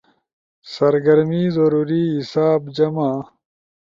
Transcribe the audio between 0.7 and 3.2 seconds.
سرگرمی- ضروری- حساب- جمع=